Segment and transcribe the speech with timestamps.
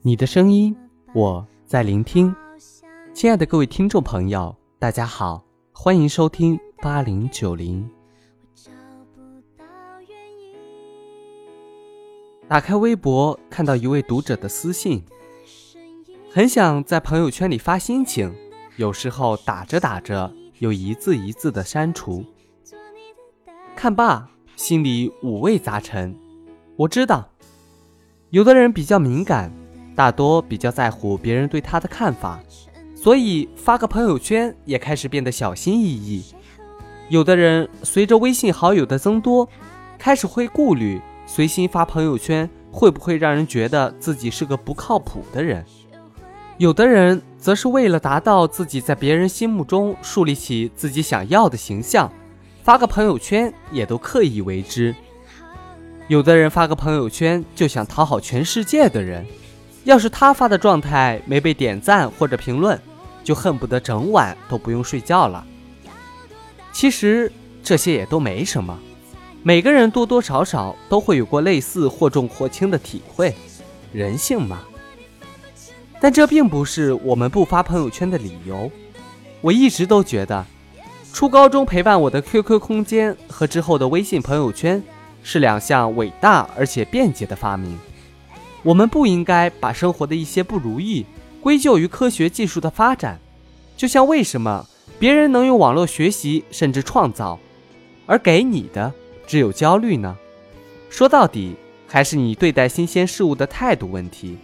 [0.00, 0.74] 你的声音，
[1.14, 2.34] 我在聆听。
[3.12, 7.88] 亲爱的各位听众朋友，大家好，欢迎收听八零九零。
[12.48, 15.04] 打开微博，看到一位读者的私信，
[16.30, 18.34] 很想在朋友圈里发心情，
[18.76, 22.24] 有时候打着打着，又一字一字的删除。
[23.76, 26.16] 看罢，心里五味杂陈。
[26.76, 27.28] 我知道，
[28.32, 29.52] 有的人比较敏感。
[29.94, 32.40] 大多比较在乎别人对他的看法，
[32.94, 36.24] 所以发个朋友圈也开始变得小心翼翼。
[37.10, 39.46] 有的人随着微信好友的增多，
[39.98, 45.62] 开始会顾虑随心发朋友圈会不会让人觉得自己是个不靠谱的人。
[46.56, 52.10] 有的人则是为了达到自己在别人心目中树立起自己想要的形象，
[52.62, 54.94] 发个朋友圈也都刻意为之。
[56.12, 59.26] 有的人发个朋友圈就想讨好全世界的人。
[59.84, 62.78] 要是他发的状态没被点赞或者评论，
[63.24, 65.42] 就恨不得整晚都不用睡觉了。
[66.70, 68.78] 其实这些也都没什么，
[69.42, 73.34] 每个人多多少少都会有过类似或重或轻的体会，
[73.90, 74.60] 人性嘛。
[75.98, 78.70] 但这并不是我们不发朋友圈的理由。
[79.40, 80.44] 我一直都觉得，
[81.10, 84.82] 初高中陪伴我的 QQ 空间和之后的微信朋友圈，
[85.22, 87.78] 是两项伟大而且便捷的发明。
[88.62, 91.04] 我们不应该把生活的一些不如意
[91.40, 93.18] 归咎于科学技术的发展，
[93.76, 94.66] 就像为什么
[94.98, 97.38] 别人能用网络学习甚至创造，
[98.06, 98.92] 而给你的
[99.26, 100.16] 只有焦虑呢？
[100.88, 101.56] 说到底，
[101.88, 104.38] 还是你对待新鲜事物的态度问题。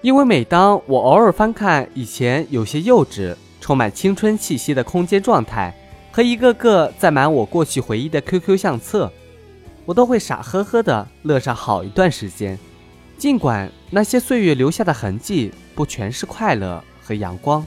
[0.00, 5.72] 因为每当我偶尔翻看以前有些幼稚、充满青春气息的空间状态，
[6.10, 9.12] 和一个个载满我过去回忆的 QQ 相册。
[9.86, 12.58] 我都会傻呵呵的乐上好一段时间，
[13.18, 17.66] 尽管那些岁月留下的痕迹不全是快乐和阳光，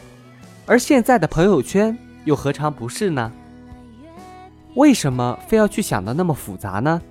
[0.66, 3.32] 而现在的朋友圈又何尝不是呢？
[4.76, 7.02] 为什么非要去想的那么复杂呢？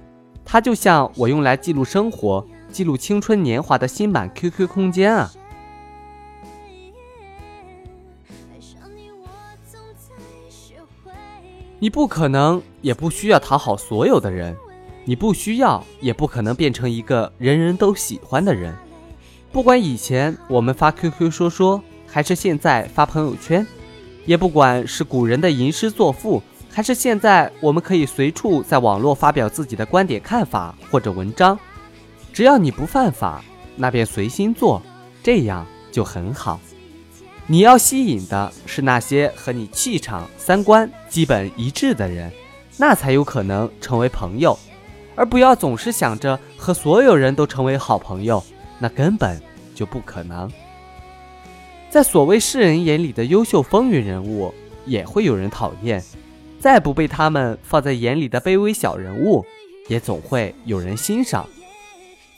[0.45, 5.31] 它就像我用来记录生活、记录青春年华的新版 QQ 空间啊！
[11.78, 14.56] 你不可能，也不需要讨好所有的人。
[15.09, 18.75] 你不需要，也不可能变成一个人人都喜欢的人。
[19.53, 23.65] 不管以前我们发 QQ 说说，还是现在发朋友圈，
[24.25, 31.56] 也不管是古人的吟诗作赋，还是现在我们可以随处在网络发表自己的观点看法或者文章，
[32.33, 33.43] 只要你不犯法，
[33.77, 34.83] 那便随心做，
[35.22, 36.61] 这样就很好。
[37.47, 42.33] 你要吸引的是那些和你气场、三观基本一致的人，
[42.77, 44.59] 那才有可能成为朋友。
[45.16, 48.41] 而不要总是想着和所有人都成为好朋友，
[48.78, 49.41] 那根本
[49.75, 50.49] 就不可能。
[51.88, 54.53] 在所谓世人眼里的优秀风云人物，
[54.84, 55.99] 也会有人讨厌；
[56.60, 59.44] 再不被他们放在眼里的卑微小人物，
[59.88, 61.48] 也总会有人欣赏。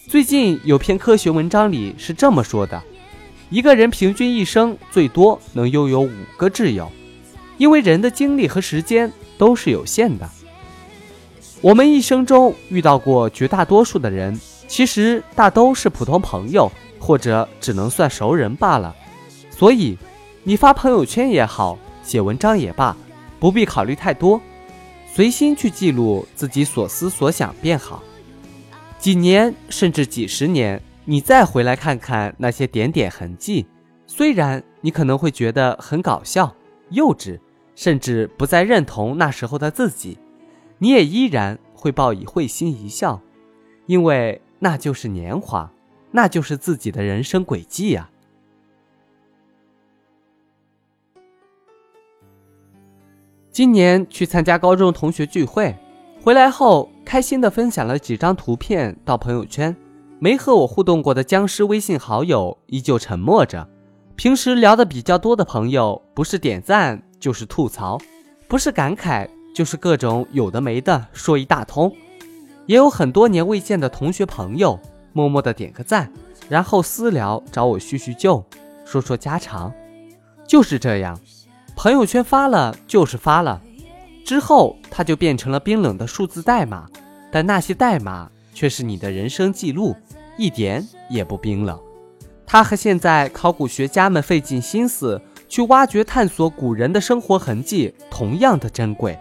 [0.06, 2.80] 最近有篇科学文章里是这么说的：
[3.50, 6.90] 一个人平均一生最多能拥有五个挚友，
[7.56, 10.28] 因为人的精力和时间都是有限的。
[11.60, 14.38] 我们一生中遇到过绝大多数的人，
[14.69, 16.70] 其实大都是普通朋友，
[17.00, 18.94] 或者只能算熟人罢了。
[19.50, 19.98] 所以，
[20.44, 22.96] 你发朋友圈也好，写文章也罢，
[23.41, 24.41] 不必考虑太多，
[25.12, 28.04] 随心去记录自己所思所想便好。
[28.96, 33.66] 几年甚至几十年，你再回来看看那些点点痕迹，
[34.06, 36.54] 虽然你可能会觉得很搞笑、
[36.90, 37.36] 幼稚，
[37.75, 40.16] 甚至不再认同那时候的自己。
[40.78, 43.20] 你也依然会报以会心一笑，
[43.86, 45.72] 因为那就是年华，
[46.10, 48.10] 那就是自己的人生轨迹呀。
[53.50, 55.74] 今年去参加高中同学聚会，
[56.22, 59.74] 回来后开心的分享了几张图片到朋友圈。
[60.20, 63.69] 没和我互动过的僵尸微信好友依旧沉默着。
[64.16, 67.98] 平时聊的比较多的朋友，不是点赞就是吐槽，
[68.48, 69.28] 不是感慨。
[69.58, 71.93] 就是各种有的没的说一大通，
[72.66, 74.78] 也有很多年未见的同学朋友，
[75.12, 76.12] 默默的点个赞，
[76.49, 78.44] 然后私聊找我叙叙旧，
[78.84, 79.75] 说说家常，
[80.46, 81.19] 就是这样。
[81.75, 83.60] 朋友圈发了就是发了，
[84.25, 86.87] 之后它就变成了冰冷的数字代码，
[87.32, 89.96] 但那些代码却是你的人生记录，
[90.37, 91.76] 一点也不冰冷。
[92.46, 99.19] 它和现在考古学家们费尽心思去挖掘探索古人的生活痕迹同样的珍贵。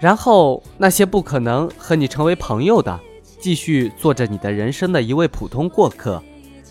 [0.00, 2.98] 然后那些不可能和你成为朋友的，
[3.38, 6.22] 继续做着你的人生的一位普通过客，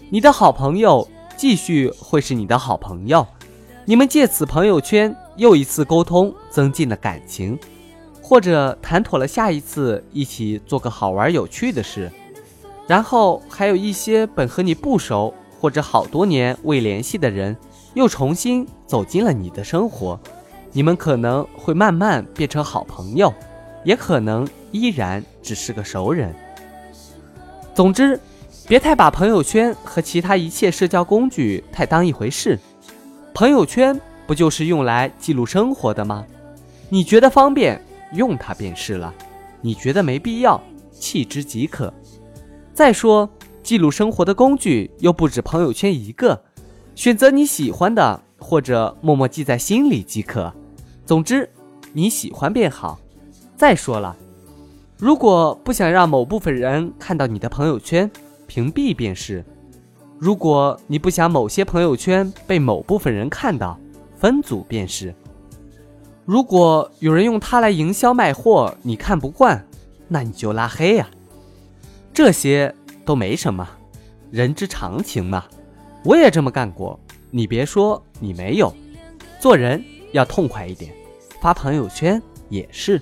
[0.09, 3.25] 你的好朋友继续会是你的好朋友，
[3.85, 7.57] 你们借此朋友圈又一次沟通，增进了感情，
[8.19, 12.11] 或者谈妥了下一次一起做个好玩有趣的事，
[12.87, 17.55] 然后还有一些本和你不熟或者好多年未联系的人，
[17.93, 20.19] 又重新走进了你的生活，
[20.71, 23.33] 你们可能会慢慢变成好朋友，
[23.83, 26.33] 也可能依然只是个熟人。
[27.74, 28.19] 总之，
[28.68, 32.60] 别太把朋友圈和其他一切社交工具太当一回事。
[33.33, 36.25] 朋友圈不就是用来记录生活的吗？
[36.89, 37.81] 你觉得方便，
[38.13, 39.13] 用它便是了；
[39.62, 40.62] 你觉得没必要，
[40.92, 41.94] 弃之即可。
[42.74, 43.30] 再说，
[43.63, 46.44] 记录生活的工具又不止朋友圈一个，
[46.95, 50.51] 选择你喜欢的，或者默默记在心里即可。
[51.06, 51.48] 总之，
[51.94, 53.00] 你喜欢便好。
[53.56, 54.18] 再说了。
[54.98, 58.10] 如果不想让某部分人看到你的朋友圈，
[58.48, 59.44] 屏蔽便是；
[60.18, 63.80] 如果你不想某些朋友圈被某部分人看到，
[64.18, 65.13] 分组便是；
[66.25, 69.63] 如果有人用它来营销卖货，你看不惯，
[70.07, 71.07] 那你就拉黑呀。
[72.12, 72.74] 这些
[73.06, 73.69] 都没什么，
[74.31, 75.46] 人之常情嘛。
[76.04, 77.00] 我也这么干过，
[77.31, 78.73] 你别说你没有。
[79.39, 80.93] 做人要痛快一点，
[81.41, 83.01] 发朋友圈也是。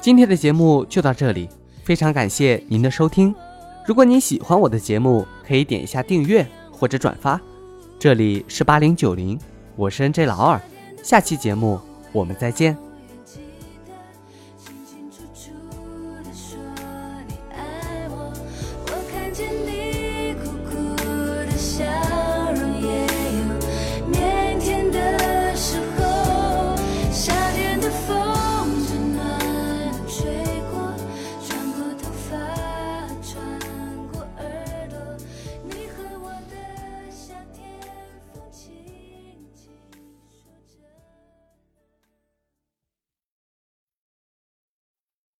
[0.00, 1.48] 今天的节目就到这里，
[1.84, 3.34] 非常感谢您的收听。
[3.86, 7.40] 如果您喜欢我的节目，可以点一下订阅或者转发。
[7.98, 9.38] 这里是八零九零，
[9.76, 10.60] 我是 NJ 老二，
[11.02, 11.78] 下期节目
[12.12, 12.89] 我们再见。